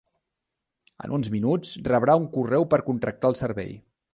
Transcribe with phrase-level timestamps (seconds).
[1.07, 3.71] En uns minuts rebrà un correu per contractar el servei.